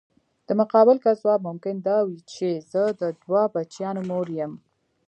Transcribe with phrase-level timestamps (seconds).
[0.47, 4.53] د مقابل کس ځواب ممکن دا وي چې زه د دوه بچیانو مور یم.